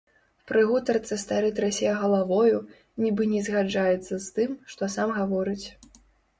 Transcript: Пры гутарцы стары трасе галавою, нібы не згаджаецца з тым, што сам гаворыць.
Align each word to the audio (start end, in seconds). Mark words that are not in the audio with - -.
Пры 0.51 0.61
гутарцы 0.69 1.17
стары 1.23 1.49
трасе 1.59 1.91
галавою, 1.99 2.57
нібы 3.03 3.29
не 3.35 3.45
згаджаецца 3.51 4.13
з 4.27 4.35
тым, 4.41 4.59
што 4.75 4.93
сам 4.99 5.17
гаворыць. 5.23 5.63